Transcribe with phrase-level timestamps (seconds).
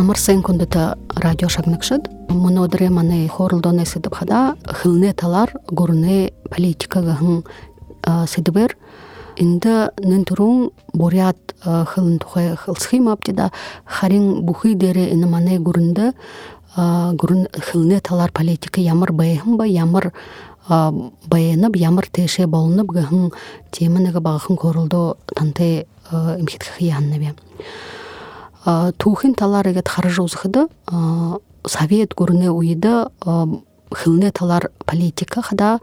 [0.00, 7.44] амырсен кундута радио шагнакшыд монодре мане хорулдоне сыдыпхада хылне талар гурне политикага хын
[8.26, 8.76] сыдыбер
[9.36, 13.50] инде нын турун бурят хылын тухай хылсхимаптида
[13.84, 16.12] харин бухый дере ины мане гурунда
[16.76, 20.12] гурун хылне талар политика ямар байхын ямар
[20.68, 23.32] баянып ямар теше болунуп гыхын
[23.70, 27.34] темыныгы багыхын корулдо танте имхитхияннабе
[28.64, 30.66] туухин талар эгет харжуузхыды
[31.66, 33.10] совет гурне уйда
[33.90, 35.80] хылне талар политика хада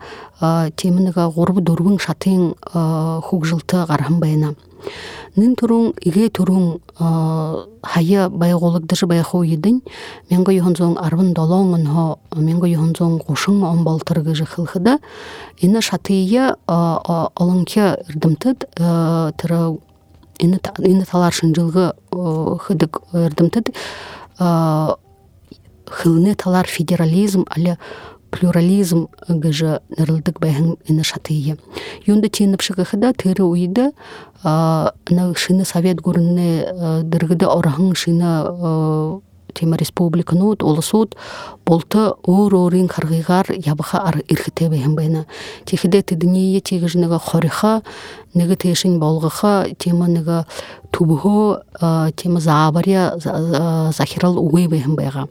[0.76, 2.56] темыныга горбу дурбун шатын
[3.22, 4.56] хугжилты гарамбайна
[5.36, 9.82] нын турун иге турун хая байголугдыжы байху идин
[10.30, 15.00] менго юхонзон арбын долоңын хо менго юхонзон кушың он балтыргыжы хылхыда
[15.58, 19.78] ина шатыя олонке ирдымтыд тыры
[20.40, 23.74] ины талар шынжылгы хыдык ырдымтыд
[25.90, 27.78] хылны талар федерализм але
[28.32, 31.58] плюрализм гыжы нырылдык байхын ины шатые
[32.06, 33.92] юнда теніп шыгыхыда тыры уйды
[34.44, 39.22] на шыны совет гурынны дыргыды орахын шыны
[39.58, 41.16] тема республиканут олысут
[41.66, 45.26] болты оор оорин каргыйгар ябыха ар ирхите байна
[45.66, 47.82] тихиде тидиние тигиж нега хориха
[48.34, 50.46] нега тешин болгыха тема нега
[50.92, 51.64] тубухо
[52.16, 53.14] тема заабария
[53.92, 55.28] захирал бэхин байга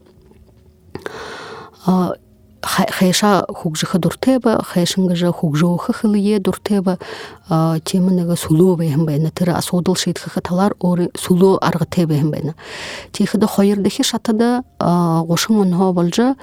[2.62, 6.98] хайша хугжыха дуртеба хайшынгыжа хугжоуха хылые дуртеба
[7.84, 12.54] темыныга сулуу бэхэмбэна тыры асуудыл шиитхыха талар ори сулуу аргыте бэхэмбэна
[13.12, 16.34] тихыда хойырдыхи шатада гошың онхо болжа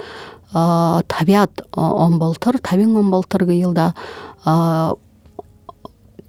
[0.52, 3.94] табиат он болтыр табин он болтыр гыйылда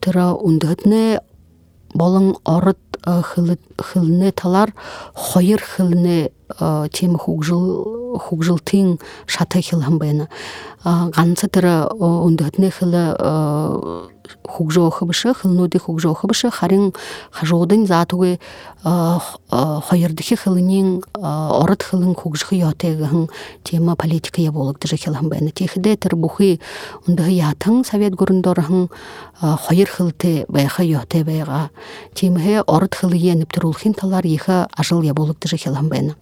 [0.01, 1.19] тыра ундыгытне
[1.93, 4.73] болың орыт хылны талар
[5.13, 6.31] хойыр хылны
[6.91, 10.27] тема хугжыл хугжилтын шаты хилхамбайна
[10.83, 14.11] ганцы тыра ундыгытне хылы
[14.47, 16.93] хугжоохыбышы хылнуди хугжоохыбышы харин
[17.31, 18.39] хажоодын затугы
[18.83, 23.29] хойырдыхи хылынин орыт хылын хугжыхы йотегыхын
[23.63, 26.59] тема политика я болохдыжы хилхамбайна техиде тыр бухы
[27.07, 28.89] ундыгы ятын совет гурындорыхын
[29.39, 31.69] хойыр хылты байха йоте байга
[32.67, 36.15] орыт хылы еніп турулхин талар ехы ажыл я болохдыжы хилхамбайна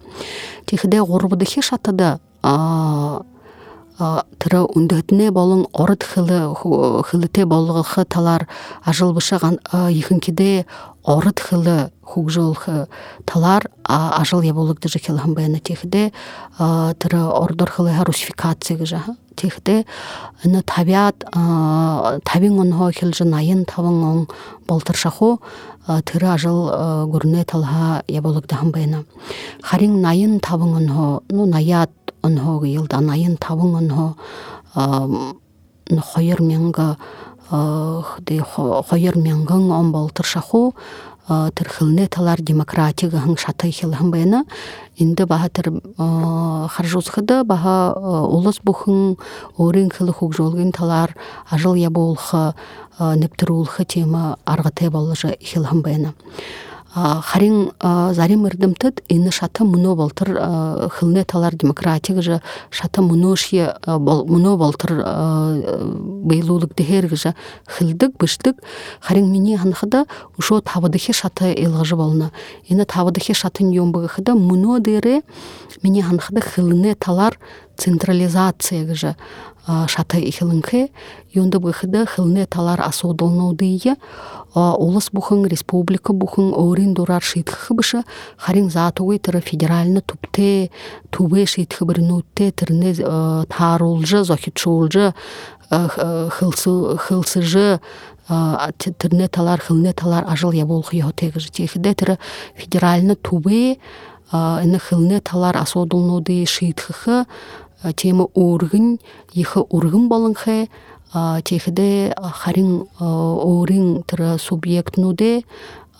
[0.66, 2.18] техиде гурбудыхи шатыда
[4.38, 6.54] тыры ундыгытне болың орыт хылы
[7.08, 8.48] хылыте болгылхы талар
[8.84, 9.38] ажылбышы
[9.94, 10.66] ихынкиде
[11.04, 12.88] орыт хылы хугжолхы
[13.26, 16.12] талар ажыл яболыгды же хилхамбайна техде
[16.56, 19.02] тыры ордор хылы русификация гыжа
[19.36, 19.84] техде
[20.44, 21.24] ны табиат
[22.24, 24.28] табин онхо хилжы найын тавың он
[24.66, 25.40] болтыршаху
[25.86, 29.04] тыры ажыл гурне талха яболыгды хамбайна
[29.62, 31.90] харин найын тавың онхо ну наят
[32.22, 34.14] онхо йылда найын тавың онхо
[36.00, 36.96] хойыр менга
[37.50, 40.74] хойыр менгын он болтыршаху
[41.26, 44.44] тыр хылне талар демократияга хың шаты хилхын байна
[44.96, 49.16] инде баха тыр харжузхыда баха улыс бухын
[49.56, 51.16] орин хылы хук жолгин талар
[51.50, 52.54] ажыл я болхы
[52.98, 56.14] нептирулхы тема аргыте болжы хилхын байна
[56.94, 62.40] харин зарим ырдымтыт ины шата муно болтыр хылне талар демократия же
[62.70, 64.92] шата муно шие муно болтыр
[66.24, 67.34] бейлулык дехер же
[67.66, 68.56] хылдык быштык.
[69.00, 70.06] Харин мини ханхада
[70.38, 72.30] ушо табыдыхи шата элгыжы болна.
[72.68, 75.22] Ины табыдыхи шатын йомбыгыхыда муно дере
[75.82, 77.38] мини ханхада хылне талар
[77.76, 79.16] централизация же
[79.66, 80.90] шата ихилынхе
[81.32, 83.96] юнда быхыда хылне талар асудолнудыя
[84.54, 88.02] улыс бухын республика бухын орин дурар шитхы бышы
[88.36, 90.70] харин затугы тыры федеральны тупте
[91.10, 92.94] тубе шитхы бір нутте тырне
[93.48, 95.14] тарулжы зохитшулжы
[95.70, 97.80] хылсы хылсыжы
[98.28, 102.18] тырне талар хылне талар ажыл я болхы йотегыжы техиде тыры
[102.54, 103.78] федеральны тубе
[104.32, 107.24] ины хылне талар асудолнуды шитхы
[107.92, 108.98] тема ургын
[109.32, 110.68] ихы ургын болынхе
[111.44, 115.42] техиде харин орин тыра субъектнуде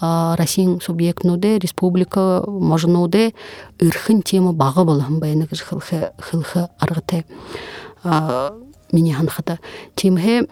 [0.01, 3.33] расин субъектнуде республика можнуде
[3.79, 7.25] ырхын тема багы болын байны хылхы хылхы аргыте
[8.93, 9.59] мини ханхата
[9.95, 10.49] темхе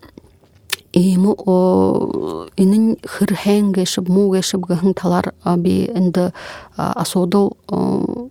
[0.93, 6.33] эми о инин хырхэн гэшип му гэшип гэхэн талар би энде
[6.77, 7.57] асодол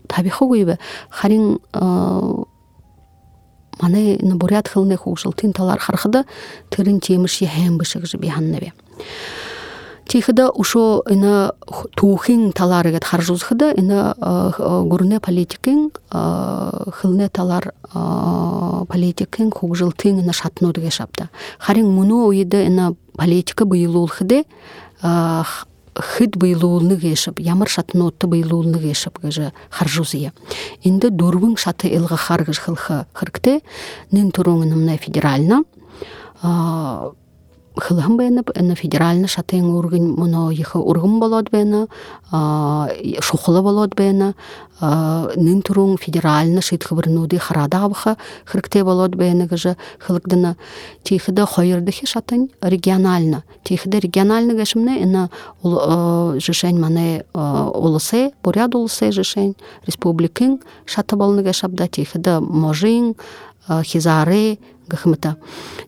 [0.08, 0.78] табихы гуйбе
[1.10, 1.60] харин
[3.82, 6.26] маны бурят хылны хугшыл тин талар хархыда
[6.70, 8.74] тырын темиш яхэм бышык жы биханнабе
[10.08, 11.54] тихда ушо ина
[11.96, 14.16] тухин таларыгат харжузхыда ина
[14.86, 17.74] гурне политикин хылне талар
[18.90, 21.30] политикин хугжилтин ина шатнудыге шапта
[21.60, 24.44] харин муну уйда ина политика быйылулхыде
[25.96, 30.34] хыд быйлуулны кешіп ямар шатнотты быйлуулны кешіп гыжы харжузия.
[30.84, 33.60] Инде дурвың шаты илга харгыж хылхы хыркте
[34.12, 35.64] нин туруңынымна федерально
[37.78, 41.88] хылым бэна эна федеральны шатыйын ургын муно йыхы ургын болот бэна
[43.22, 44.34] шухлы болот бэна
[44.82, 50.58] нын туруң федеральны шит хыбырнуды харадабыха хыркте болот бэна гыжы хылыкдына
[51.04, 55.30] тихыда хойырдыхи шатын регионально тихыда регионально гэшимне эна
[55.64, 63.16] жишень мане улысы буряд улысы жишень республикин шаты болны гэшабда тихыда можин
[63.68, 65.38] хизары гахмыта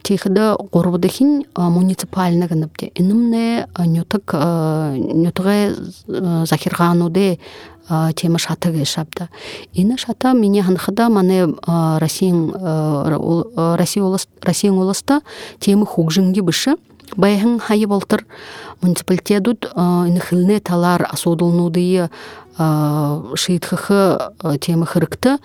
[0.03, 5.75] тихда горбудахин муниципальна ганапте инымне нютык нютыгы
[6.45, 7.39] захиргануде
[8.15, 9.29] тема шатыгы шапта
[9.73, 11.47] ины шата мине ханхыда мане
[11.99, 12.53] россиян
[13.75, 14.03] россия
[14.41, 15.21] россиян уласта
[15.59, 16.77] темы хугжинги бышы.
[17.15, 18.25] Байхын хайы болтыр.
[18.81, 22.09] Муниципалитетут хилне талар асудулнудые
[22.57, 24.31] шиитхыхы
[24.61, 25.37] темы хырыкты.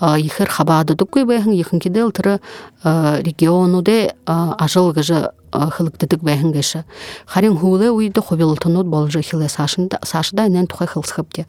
[0.00, 2.40] Ихэр хабаадыдык бэхэн ихэнкиде ылтыры
[2.84, 6.84] регионуде ажыл гыжы хылыктыдык бэхэн гэшэ
[7.26, 11.46] харин хууле уйды хобилтынут болжы хиле сашында сашда инен тухай хылсхыпте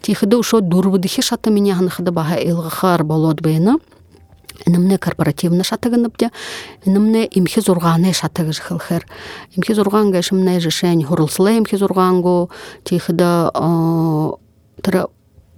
[0.00, 3.76] тихыды ушо дурбыдыхи шата меня ханхыды баха илгахар болот бэйна
[4.66, 6.30] инымне корпоративны шатыгыныпте
[6.84, 9.06] инымне имхи зурганы шатыгыж хылхер
[9.56, 12.50] имхи зурган гэшимне жишень хурылсылы имхи зургангу
[12.84, 13.52] тихыда
[14.82, 15.06] тыры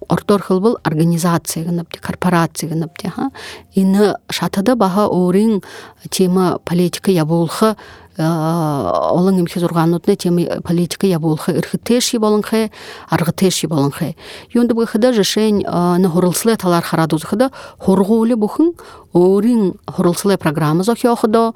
[0.09, 3.31] ортор хылбыл организация гынапти корпорация гынапти ха
[3.75, 5.63] ины шатыда баха орин
[6.11, 7.77] тема политика ябулхы
[8.19, 12.71] олон имхи зурганутны тема политика ябулхы ирхитеши болынхы
[13.11, 14.15] аргытеши болынхы
[14.53, 18.73] юнды быхыда жешень на хурылслы талар харадузхыда хоргулы бухын
[19.13, 21.55] орин хурылслы программа зохиохыдо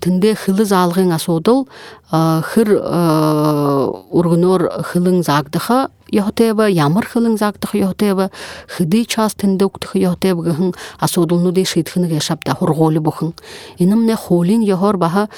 [0.00, 1.68] тынде хылы залгын асодыл
[2.10, 2.74] хыр
[4.10, 8.30] ургунор хылың загдыха йохотеба ямар хылың загдых йохотеба
[8.68, 13.32] хыды час тынде уктых йохотеба гыхын асодулну де шитхын гешапта хурголи бухын.
[13.78, 15.28] Иным не холин йохор баха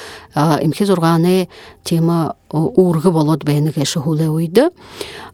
[0.64, 1.48] эмхээ зургааны
[1.84, 2.06] тийм
[2.50, 4.70] уургы болот бэйни кэши хуле уйды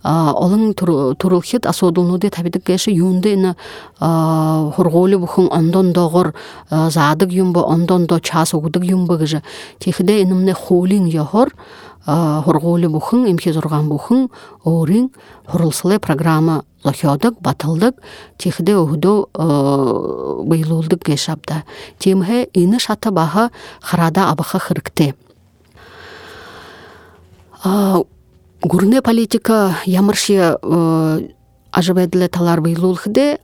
[0.03, 3.57] олон турулхит асодулнуде табидик кэши юнды ина
[3.99, 6.35] хурголи бухын ондон догор
[6.71, 9.43] задык юмба ондон до час угудык юмба гыжы
[9.79, 11.53] тихиде инымне холин йохор
[12.07, 14.31] хургули бухын имхи зурган бухын
[14.65, 15.11] орин
[15.47, 17.95] хурылсылы программа лохёдык батылдык
[18.39, 19.29] тихде ухду
[20.45, 21.63] быйлулдык гешапта
[21.99, 23.51] тимхе ины шата баха
[23.81, 25.15] харада абаха хырыкте
[27.65, 30.57] гурне политика ямырши
[31.73, 33.39] ажыбэдиле талар быйлуулхыде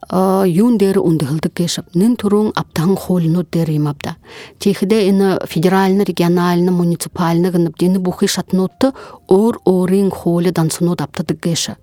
[0.45, 4.17] юн дери ундыхылдык кешип нин туруң аптаң холинут дери имапта.
[4.59, 8.93] Техиде ины федеральны региональны муниципальны гынып дени бухи шатнутты
[9.27, 11.75] ор орин холи дансынут аптадык кеши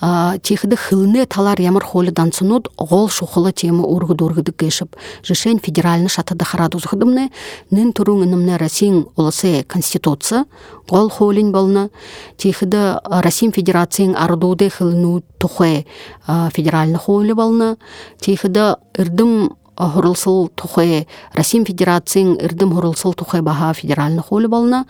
[0.00, 6.44] тихды хылне талар ямар холы дансынут гол шухылы тема ургы дургыды кешіп жешен федеральны шатыда
[6.44, 7.30] харадузгыдымны
[7.70, 10.44] нин туруң инымне Россиян улысы конституция
[10.88, 11.88] гол холин болна
[12.36, 15.86] тихды Россиян федерациян ардуде хылну тухэ
[16.26, 17.76] федеральны холы болна
[18.20, 24.86] тихды ырдым хурылсыл тухай Россия Федерациян ирдим хурылсыл тухай баха федеральны холы болна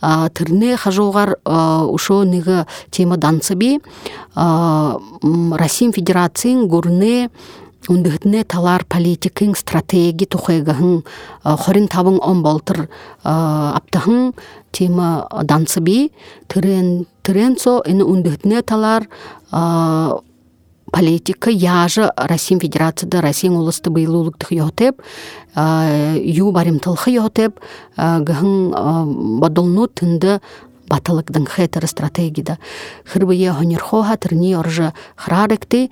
[0.00, 3.80] тырне хажугар ушо нига тема данцыби
[4.34, 7.30] Россия Федерациян гурне
[7.88, 11.02] ундыхтне талар политикин стратеги тухайгаһын
[11.42, 12.88] хорин табың он болтыр
[13.24, 14.34] аптахын
[14.70, 16.12] тема данцыби
[16.48, 19.08] тырен тыренцо ини ундыхтне талар
[20.90, 25.00] политика яжы Россия Федерацияда Россия улысты быйлуулуктух йотеп
[25.56, 27.60] ю баримтылхы йотеп
[27.96, 30.40] гыхын бадолну тынды
[30.90, 32.58] батылыктың хетер стратегияда
[33.06, 35.90] хырбые хонерхоха тырни оржа храректи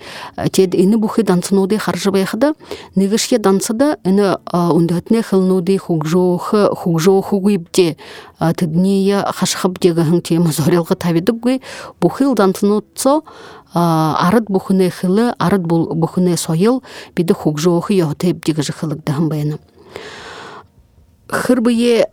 [0.53, 2.55] тед ини бухи данцнуди харжыбайхыда
[2.97, 7.97] нигышке данцыда ини ундатне хылнуди хугжохы хугжоху гуйбте
[8.39, 11.63] тыдния хашхып дегахын тема зорелгы табидыггүй
[12.01, 13.23] бухил данцнутцо
[13.75, 16.83] арыт бухыне хылы арыт бухыне сойыл
[17.15, 19.59] биде хугжохы йотеп дегажы хылыгдахын баяна
[21.29, 22.09] хырбые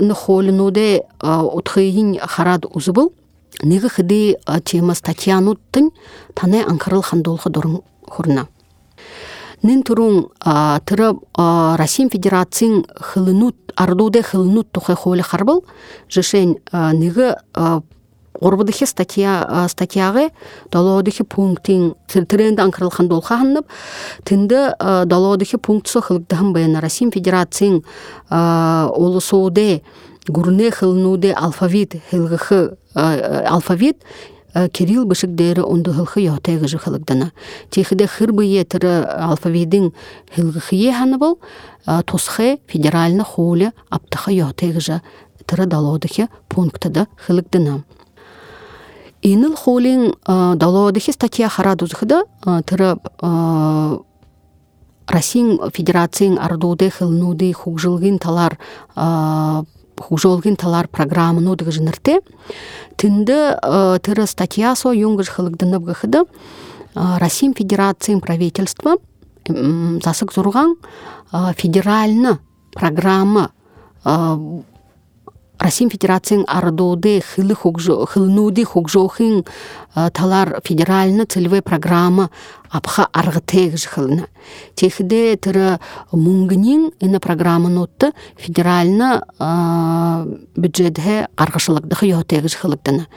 [0.00, 3.12] нхолинуде утхыйин харад узыбыл.
[3.62, 5.90] Неги хыды тема статьянуттын
[6.34, 8.48] тане анкарыл хандолхы дорун хурна.
[9.62, 10.30] Нин турун
[10.84, 15.64] тыры Россия Федерациян хылынут ардуде хылынут тухай холе харбыл.
[16.08, 17.36] Жешен ныгы
[18.40, 20.30] орбудыхи статья статьягы
[20.70, 23.66] долодыхи пунктин тренде анкырылхан долхахынып
[24.24, 27.84] тинде долодыхи пунктсо хылыгдахын баяна Россия Федерациян
[28.30, 29.82] олусуде
[30.26, 34.02] гурне хылнуде алфавит хылгыхы алфавит
[34.72, 37.32] кирилл бышыгдері онды хылхы йотегі жыхылыгдана
[37.70, 39.92] техиде хырбые тыры алфавидин
[40.34, 41.38] хылгыхые ханы бол
[42.06, 45.02] тосхе федеральны холе аптыхы йотегі жа
[45.46, 47.84] тыры далодыхе пунктыда хылыгдана
[49.22, 52.22] иныл холин далодыхе статья харадузхыда
[52.64, 52.98] тыры
[55.06, 58.58] Россия Федерациян ардуды хылнуды хugжилгин талар
[60.00, 62.20] хужолгин талар программыну дыгыжынырте
[62.96, 66.24] тынды э, тыры статьясо юнгыш хылыгдынып гыхыды э,
[67.18, 68.96] Россия Федерациян правительства
[69.46, 70.76] засык зурган
[71.32, 72.38] э, федеральны
[72.72, 73.50] программа
[75.58, 79.44] Россия Федерациян ардоды хылы хылнуды хugжохин
[80.12, 82.30] талар федеральны целевой программа
[82.70, 84.28] апха аргытег жыхылына
[84.76, 85.80] техде тыры
[86.12, 89.22] мунгнин ина программа нотты федеральны
[90.56, 93.08] бюджетге каргышылык дыхы йотег жыхылыктана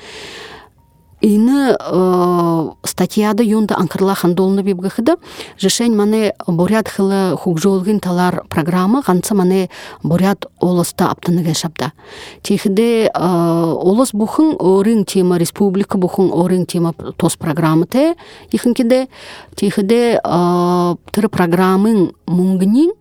[1.21, 5.17] ины э, статьяда юнда анкырла хандолны бибгыхыда
[5.57, 9.69] жешень мане борят хылы хugжолгин талар программа ганца мане
[10.03, 11.93] борят олоста аптыныге шапта.
[12.41, 18.15] Тихде э, олос бухын орин тема республика бухын орин тема тос программа те
[18.51, 19.07] ихинкиде
[19.55, 22.91] тихде э, тыр программын мунгнин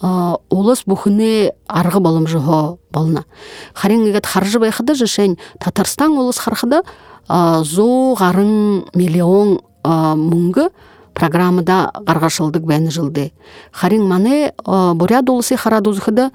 [0.00, 3.24] олос бухыны арғы балым жого бална
[3.74, 6.82] харин егет харжы байхыда жешень татарстан олос хархыда
[7.28, 8.16] зоо
[8.94, 10.68] миллион муңгы
[11.14, 13.32] программада гаргашылдык бәні жылды.
[13.72, 16.30] Харин мане бурят улысы харадузхыда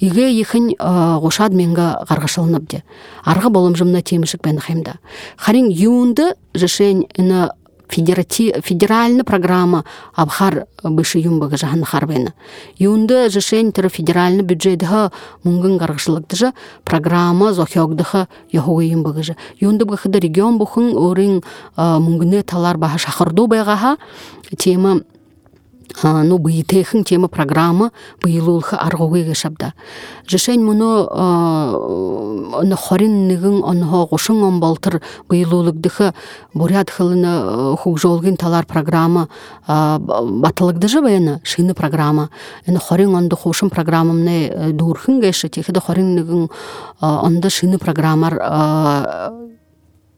[0.00, 2.82] иге ихин гошад менга гаргашылныбды
[3.24, 4.96] арғы болым жымна темішік бәні хаймда
[5.36, 6.32] харин юнды
[7.92, 9.84] жешень федеральный программа
[10.14, 12.32] абхар бышы юмбага жахан харбена
[12.78, 15.12] юнды жишень тыры федеральный бюджетха
[15.44, 16.52] мунгын гаргышлыкты же
[16.84, 21.42] программа зохёгдыха яхуга юмбага же юнды бахыда регион бухын орын
[21.76, 23.96] мунгыны талар баха шахырду байгаха
[24.58, 25.02] тема
[26.02, 27.90] ну быйтехын тема программа
[28.22, 29.74] быйылулхы аргугыга шабда
[30.26, 32.31] жешень муну на
[32.76, 36.14] хорин онхо гушын он балтыр быйылулыгдыхы
[36.54, 39.28] бурят хылыны хугжолгин талар программа
[39.66, 42.30] батылыгды же баяны шыны программа.
[42.66, 46.50] Эне хорин онды хушын программамны дурхын геши техиде хорин нигин
[47.00, 49.41] онды шыны программар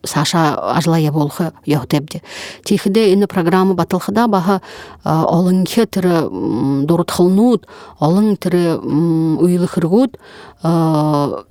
[0.04, 2.22] саша ажлая болхы яхтебде
[2.64, 4.60] тихде ины программа батылхыда баха
[5.04, 7.66] олыңхе тірі дурутхылнут
[8.00, 8.78] олың тірі
[9.40, 10.18] уйлыхыргут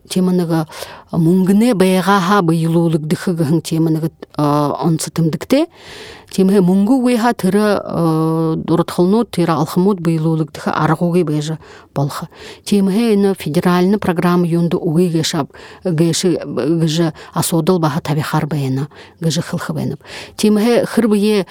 [0.09, 0.65] теманыгы
[1.17, 5.67] мунгне бэйгаха быйылуулыгдыхыгыхын теманыгы онсытымдыкте
[6.31, 11.59] темhe мунгу уйха тыры дурутхылнут тыра алхымут быйылуулыгдыхы аргуги бэжы
[11.93, 12.29] болха
[12.65, 15.51] темhe ины федеральный программа юнду уй гешап
[15.83, 18.87] геши гыжы асодыл баха табихар бэйна
[19.19, 19.99] гыжы хылхы бэйнып
[20.35, 21.45] темhe хырбые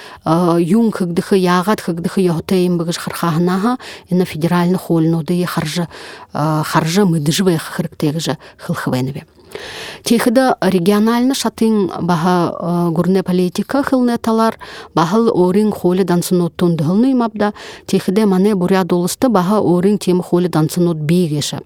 [0.58, 3.76] юн хыгдыхы ягат хыгдыхы яхтейм быгыж хархахнаха
[4.10, 5.86] ины федеральный холнуды харжы
[6.32, 9.24] харжы мыдыжы бэх хырктегыжы хылхы бэйныбе
[10.02, 14.58] Техіді региональны шатын баха гурне политика хылны талар
[14.94, 17.52] бахыл орин холи дансынут тундылны мабда
[17.86, 21.60] техіде мане буря долысты баха орин тем холи дансынут бейгеші.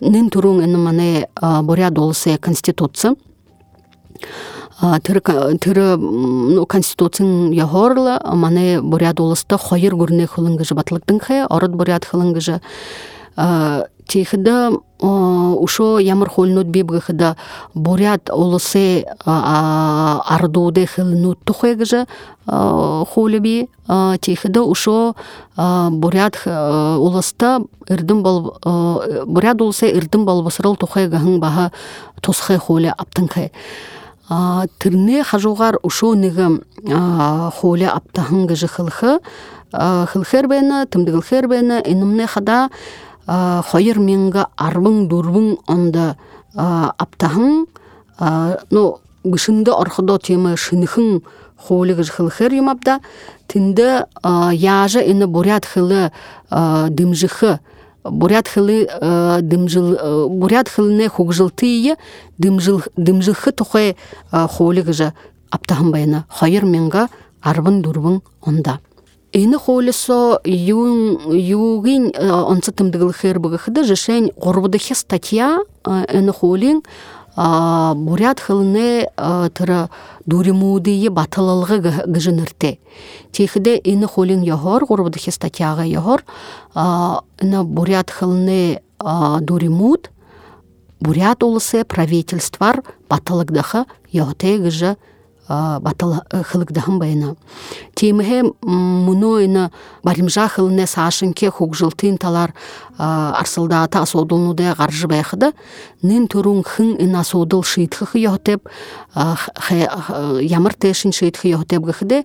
[0.00, 1.28] Нин турун ені мане
[1.62, 3.16] буря долысы конституция
[4.76, 12.60] тірі ну конституцияң яхорлы мане бурят олысты хойыр гурне хылынгыжы батлыктың хе орыт бурят хылынгыжы
[14.06, 17.36] тихда ушо ямар холнут бибгыхда
[17.74, 22.06] бурят олосе ардуде хилнут тухегже
[22.46, 23.68] холеби
[24.20, 25.14] тихда ушо
[25.56, 28.58] бурят уласта ирдим бол
[29.26, 31.72] бурят улсе ирдим бол басырыл тухегахын баха
[32.20, 33.50] тосхе холе аптынхе
[34.78, 36.62] тирне хажугар ушо нигам
[37.60, 39.20] холе аптахын гыжы хылхы
[39.72, 42.70] хылхер бена тымдыгыл бена инымне хада
[43.26, 46.16] хойыр менга арбың дурбың онда
[46.54, 47.66] аптахың
[48.70, 51.22] ну гышынды орходо тема шынхын
[51.56, 53.00] холыгыж хылхер юмабда
[53.48, 54.06] тинде
[54.52, 56.12] яжы ины бурят хылы
[56.50, 57.58] дымжыхы.
[58.04, 58.88] Бурят хылы
[59.42, 61.96] дымжыл бурят хылыне хугжылтые
[62.38, 63.96] дымжыл дымжыхы тухай
[64.30, 65.12] холыгыжы
[65.50, 66.26] аптахын байына.
[66.28, 67.08] Хойыр менга
[67.42, 68.78] арбын дурбың онда.
[69.32, 76.82] Эни холесо юн югин онца тымдыгыл хер быгыхды жешень горбудыхе статья эни холин
[77.36, 79.10] бурят хылны
[79.52, 79.90] тыра
[80.24, 82.78] дуримудые батылылғы гыжынырте.
[83.32, 86.24] Техиде эни холин йохор горбудыхе статьяга йохор
[86.74, 90.10] эни бурят хылны дуримуд
[91.00, 94.96] бурят улысы правительствар батылыгдахы йохте гыжы
[95.48, 97.36] батыл хылыгдаһын байына.
[97.94, 99.70] Темиһе муну ына
[100.02, 102.54] баримжа хылыне саашынке хугжылтын талар
[102.98, 105.52] арсылдаата асодулнуде гаржы байхыда
[106.02, 108.68] нин турун хын ына асодыл шыйтхы йохтеп
[109.14, 112.24] ямыр тешин шыйтхы йохтеп гыхыде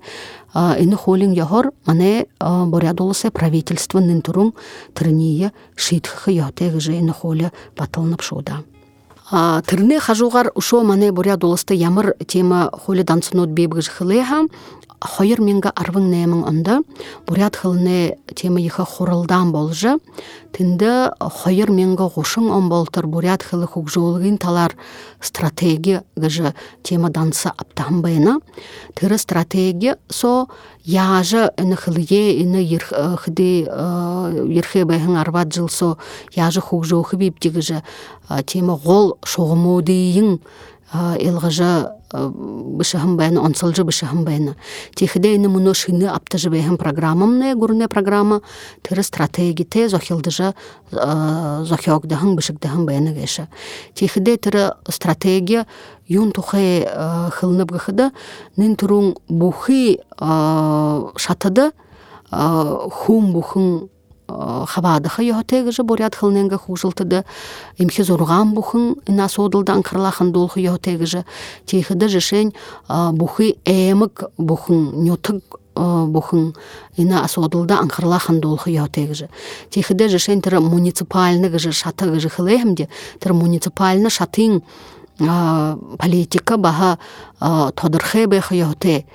[0.53, 4.53] ины холин йохор мане борядолысе правительство нин турун
[4.93, 8.63] тырния шыйтхы йохте гыжы ины холе батылнып шуда
[9.31, 14.47] тырны хажугар ушо мане буря долысты ямыр тема холи дансынот бебгыж хылеха
[15.01, 16.79] хойыр менга арвың немің онда
[17.27, 19.95] бурят хылны тема иха хорылдан болжы
[20.53, 24.75] тинде хойыр менга гушың он болтыр бурят хылы хугжуулгин талар
[25.19, 26.53] стратегия гыжы
[26.83, 28.39] тема дансы аптан байна.
[28.93, 30.47] Тыры стратегия со
[30.83, 32.61] яжы ины хылые ины
[33.17, 35.97] хыды ерхе байхын арбат жылсо
[36.35, 37.81] яжы хугжоухы биптигыжы
[38.45, 40.39] тема гол шоғымудыйың
[40.93, 44.55] илгыжы бышыһым бәйін онсылжы бышыһым бәйін
[44.95, 48.41] техиде ини муну шыны аптыжы бәйхин программамне гурне программа
[48.83, 50.53] тыры стратегите зохилдыжы
[50.91, 53.47] зохиогдаһын бышыгдаһын бәйіні геша
[53.93, 55.65] техиде тыры стратегия
[56.07, 56.87] юн тухай
[57.37, 58.11] хылнып гыхыда
[58.57, 61.71] нин турун бухи шатыды
[62.31, 63.89] хум бухын
[64.67, 67.23] хабадыха йохотегыжы бурят хылненге хужылтыды
[67.77, 71.25] имхи зорган бухын ина содылдан кырлахан долхы йохотегыжы
[71.65, 72.53] техыды жешень
[72.87, 76.55] бухы эмык бухын нютык бухын
[76.97, 79.29] ина асодылда анхырлахан долхы йотегыжы
[79.69, 84.61] техыды жешень тыры муниципальны гыжы шаты гыжы хылехмде тыры муниципальны шатың
[85.97, 86.97] политика баха
[87.39, 89.05] тодырхе бехы йоте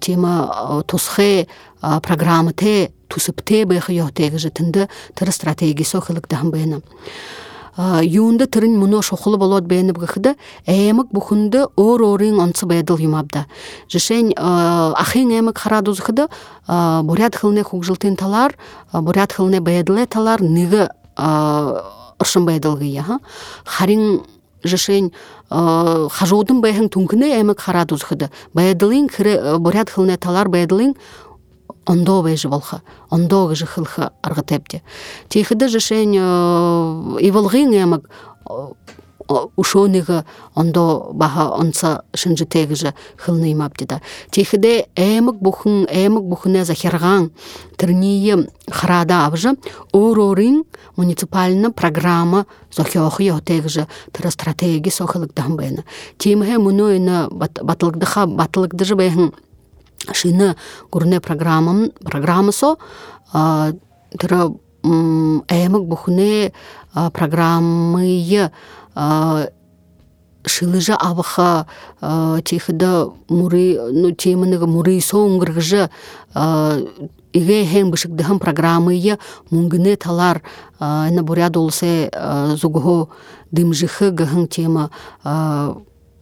[0.00, 1.48] тема тусхе
[1.80, 6.80] программа те тусыпте бэх йохтегиже тынды тыры стратегисо хылыктахан бэна
[8.02, 10.34] юунда тырын муно шохулы болот бэйни бгыхыда
[10.66, 13.46] эмик бухунды ор орин онцы бэдыл юмабда.
[13.88, 16.28] Жишень ахин эмик харадузыхыда
[16.66, 18.56] бурят хылне хугжилтын талар
[18.92, 23.20] бурят хылне бэдыле талар ныгы ыршын бэдылгыя
[23.64, 24.22] харин
[24.64, 25.12] жишень
[25.48, 29.08] хажуудын бэхин түнкүнэ эмик харадузыхыда бэдылын
[29.60, 30.96] бурят хылне талар бэдылын
[31.88, 34.82] ондо бежи болха ондо гыжы хылха аргытепте
[35.28, 38.04] техиде жешень иволгын ямак
[39.56, 40.24] ушоныгы
[40.54, 44.00] ондо баха онца шынжы тегіжі хылны имапты да.
[44.30, 47.30] Техиде эмик бухын эмик бухыне захирган
[47.76, 49.56] тырние храда авжы
[49.92, 50.64] орорин
[50.96, 55.84] муниципальны программа зохиохы йотегіжі тыра стратегия сохылык дамбайны
[56.16, 59.34] тимхе муну ина батылыгдыха батылыгдыжы бэхын
[60.12, 60.56] шыны
[60.90, 62.76] гурне программам программасо
[63.32, 66.52] тыра эмик бухне
[67.12, 68.50] программые
[70.46, 71.66] шылыжы авыха
[72.44, 75.90] техида муры ну темыныгы муры соңгыргыжы
[77.32, 79.18] иге хен бышыгдыхын программые
[79.50, 80.42] мунгыне талар
[80.80, 82.10] на буря долсе
[82.56, 83.10] зугухо
[83.50, 84.90] дымжыхы гыхын тема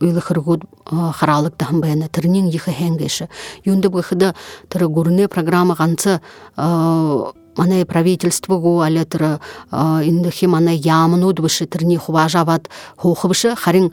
[0.00, 3.28] ыйлыхыргут харалык дахын баяна тырнин йыхы хэнгеши
[3.64, 4.34] юнды быхыда
[4.68, 6.20] тыры гурне программа ганцы
[7.56, 9.40] мана правительство го але тыры
[9.72, 13.92] индыхи мана ямынуд бышы тырни хуважават хохыбышы харин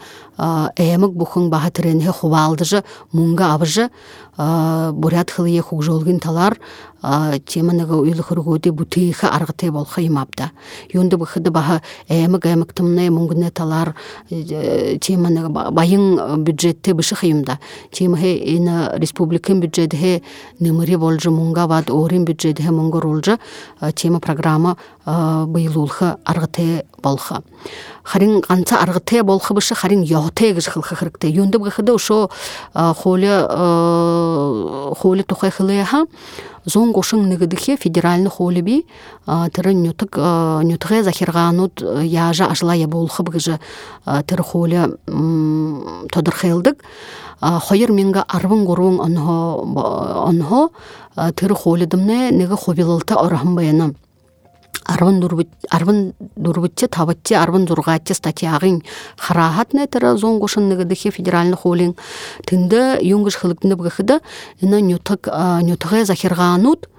[0.78, 3.90] эмик бухын баха тыренхе хувалдыжы мунга абыжы.
[4.38, 6.58] Бурят хылые хугжолгин талар
[7.02, 10.52] теманыгы уйлыхыргуди бутыйхы аргыты болха имапта.
[10.92, 13.96] Юнды быхыды баха эмик эмик тымны мунгне талар
[14.30, 17.60] теманыгы байын бюджетте бышы хыйымда.
[17.92, 20.24] Темахе ина республикын бюджетхе
[20.60, 23.38] нымыри болжы мунга ват орин бюджетхе мунга ролжы
[23.96, 27.42] тема программа быйылулхы аргыты болха
[28.04, 32.30] харин ганца аргыте болхы бышы харин йохте гыш хылхы хырыкте юнды быхыды ошо
[32.74, 33.48] холе
[34.96, 36.06] холе тухай хылыяха.
[36.66, 38.86] Зон гошың нигидихе федеральны холеби
[39.26, 43.60] тыры нютык нютыге захирганут яжа ажла я болхы быгыжы
[44.06, 44.88] тыры холе
[46.12, 46.80] тодырхелдык
[47.42, 50.70] хойыр менга арвын гурвын онхо онхо
[51.36, 53.96] тыры холедымне неге хобилылта орахын баянам
[54.86, 58.82] арвын дурбытчы табытчы арвын зургатчы статьягын
[59.18, 61.96] харахат нетера зонгушынныгыдыхе федеральный холин
[62.46, 64.20] тынды юнгыш хылыктыны бгыхыда
[64.62, 65.28] ина нютык
[65.62, 66.90] нютыгы захирганут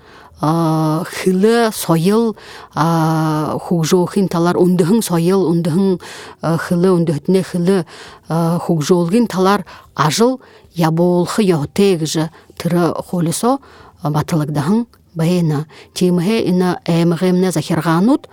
[0.41, 2.37] хылы сойыл
[2.75, 6.01] хугжоохин талар ундыхын сойыл ундыхын
[6.43, 7.87] хылы ундыхтне хылы
[8.29, 10.41] хугжоолгин талар ажыл
[10.75, 13.59] ябоолхы йохтегжы тыры холисо
[14.03, 18.29] батылыгдахын бэйна тимхе ина эмгемне захирганут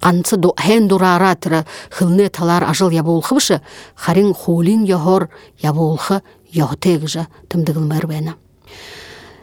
[0.00, 3.60] канцы хен дурара тыра хылне талар ажыл ябоолхыбышы
[3.94, 8.34] харин холин йохор ябоолхы йохтегжы тымдыгылмэр бэйна.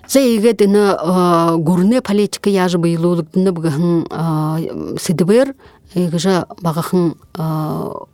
[0.08, 5.54] Зэйгэт ина гурне политика яжы быйлуулыктыны быгыхын сидыбер
[5.94, 7.16] эгжа багахын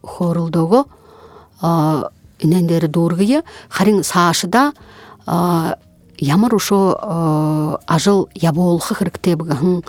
[0.02, 0.86] хорулдого
[2.40, 4.74] инендери дуургыя харин саашыда
[6.24, 9.84] ямар ошо ажыл ябоолхы хырыктебыгыхын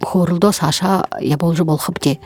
[0.00, 2.18] хорулдо сааша яболжу болхыпте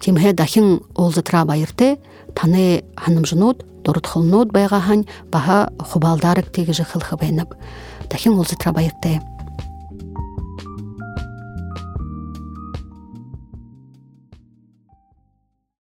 [0.00, 1.98] тимхе дахин олзытра байырте
[2.34, 7.54] таны ханымжынут дорутхылнут байгахань баха хубалдарык тегиже хылхыбайнып
[8.10, 9.20] дахин олзытра байырте